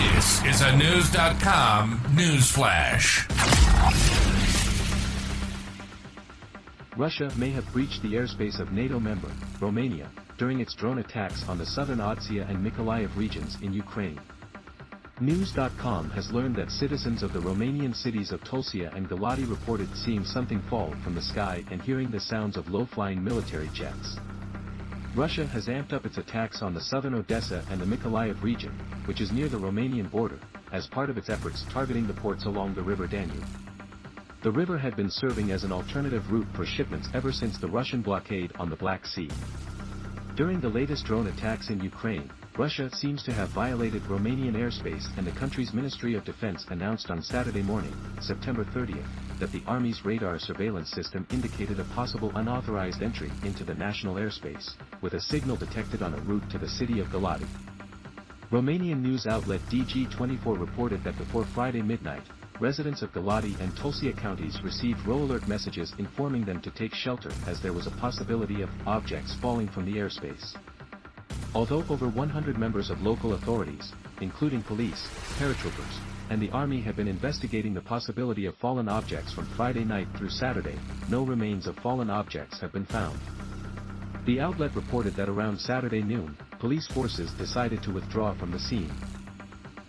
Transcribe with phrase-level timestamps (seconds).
[0.00, 3.28] This is a News.com news flash.
[6.96, 10.08] Russia may have breached the airspace of NATO member, Romania,
[10.38, 14.18] during its drone attacks on the southern Odessa and Mykolaiv regions in Ukraine.
[15.20, 20.24] News.com has learned that citizens of the Romanian cities of Tulcea and Galati reported seeing
[20.24, 24.16] something fall from the sky and hearing the sounds of low-flying military jets.
[25.14, 28.72] Russia has amped up its attacks on the southern Odessa and the Mykolaiv region,
[29.06, 30.38] which is near the Romanian border,
[30.70, 33.44] as part of its efforts targeting the ports along the river Danube.
[34.42, 38.02] The river had been serving as an alternative route for shipments ever since the Russian
[38.02, 39.28] blockade on the Black Sea.
[40.36, 45.26] During the latest drone attacks in Ukraine, Russia seems to have violated Romanian airspace and
[45.26, 48.96] the country's Ministry of Defense announced on Saturday morning, September 30,
[49.38, 54.74] that the Army's radar surveillance system indicated a possible unauthorized entry into the national airspace,
[55.00, 57.46] with a signal detected on a route to the city of Galati.
[58.50, 62.24] Romanian news outlet Digi24 reported that before Friday midnight,
[62.58, 67.60] residents of Galati and Tulcea counties received RO-ALERT messages informing them to take shelter as
[67.60, 70.56] there was a possibility of objects falling from the airspace.
[71.52, 75.98] Although over 100 members of local authorities, including police, paratroopers,
[76.30, 80.30] and the army have been investigating the possibility of fallen objects from Friday night through
[80.30, 83.18] Saturday, no remains of fallen objects have been found.
[84.26, 88.92] The outlet reported that around Saturday noon, police forces decided to withdraw from the scene.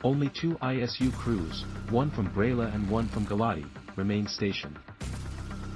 [0.03, 4.79] Only two ISU crews, one from Brăila and one from Galati, remain stationed.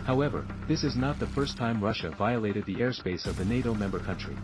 [0.05, 3.99] However, this is not the first time Russia violated the airspace of the NATO member
[3.99, 4.35] country.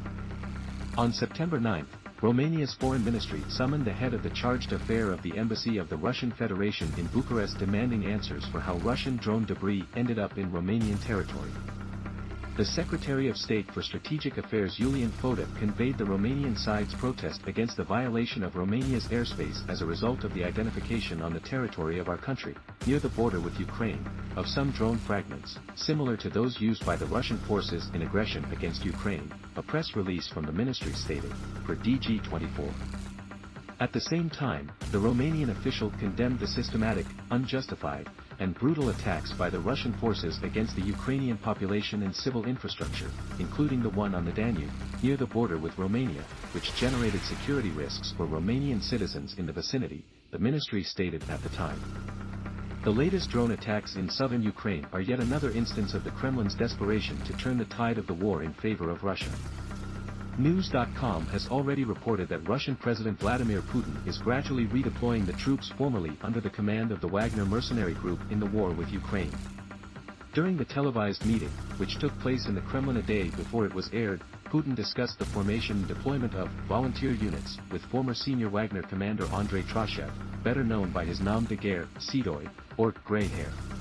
[0.98, 1.88] On September 9,
[2.22, 5.96] Romania's foreign ministry summoned the head of the chargé d'affaires of the embassy of the
[5.96, 11.00] Russian Federation in Bucharest demanding answers for how Russian drone debris ended up in Romanian
[11.00, 11.52] territory.
[12.62, 17.76] The Secretary of State for Strategic Affairs Iulian Vodeb conveyed the Romanian side's protest against
[17.76, 22.08] the violation of Romania's airspace as a result of the identification on the territory of
[22.08, 26.86] our country, near the border with Ukraine, of some drone fragments, similar to those used
[26.86, 31.34] by the Russian forces in aggression against Ukraine, a press release from the ministry stated,
[31.66, 32.72] per Digi24.
[33.80, 38.08] At the same time, the Romanian official condemned the systematic, unjustified,
[38.42, 43.84] and brutal attacks by the Russian forces against the Ukrainian population and civil infrastructure, including
[43.84, 44.72] the one on the Danube,
[45.04, 50.04] near the border with Romania, which generated security risks for Romanian citizens in the vicinity,
[50.32, 51.80] the ministry stated at the time.
[52.84, 57.22] The latest drone attacks in southern Ukraine are yet another instance of the Kremlin's desperation
[57.26, 59.30] to turn the tide of the war in favor of Russia.
[60.38, 66.18] News.com has already reported that Russian President Vladimir Putin is gradually redeploying the troops formerly
[66.22, 69.32] under the command of the Wagner mercenary group in the war with Ukraine.
[70.34, 73.90] During the televised meeting, which took place in the Kremlin a day before it was
[73.92, 79.26] aired, Putin discussed the formation and deployment of volunteer units with former senior Wagner commander
[79.34, 80.12] Andrei Troshev,
[80.44, 83.81] better known by his nom de guerre, Sedoy, or Grey Hair.